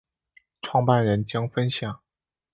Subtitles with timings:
[0.63, 2.01] 创办人将分享